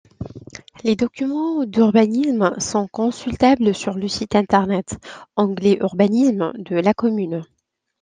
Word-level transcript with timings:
Les 0.83 0.95
documents 0.95 1.63
d'urbanismes 1.63 2.55
sont 2.59 2.87
consultables 2.87 3.75
sur 3.75 3.93
le 3.93 4.07
site 4.07 4.33
internet, 4.35 4.97
onglet 5.35 5.77
urbanisme 5.79 6.53
de 6.55 6.75
la 6.77 6.95
commune. 6.95 7.43